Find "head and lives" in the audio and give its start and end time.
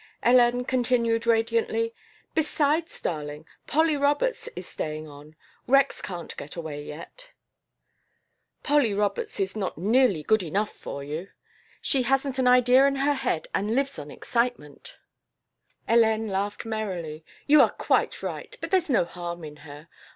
13.13-13.99